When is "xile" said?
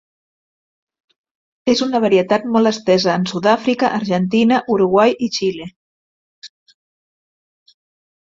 5.35-5.67